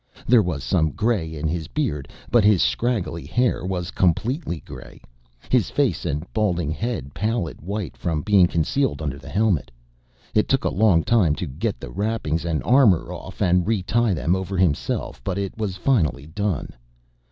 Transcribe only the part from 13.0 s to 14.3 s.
off and retie